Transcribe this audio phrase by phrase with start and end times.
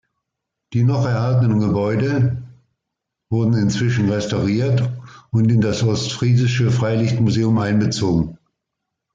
[0.73, 2.41] Die noch erhaltenen Gebäude
[3.29, 4.81] wurden inzwischen restauriert
[5.29, 8.39] und in das Ostfriesische Freilichtmuseum einbezogen.